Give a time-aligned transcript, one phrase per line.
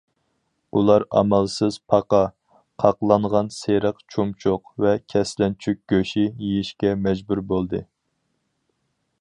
[0.77, 2.21] ئۇلار ئامالسىز پاقا،
[2.83, 7.87] قاقلانغان سېرىق چۇمچۇق ۋە كەسلەنچۈك گۆشى يېيىشكە مەجبۇر بولدى.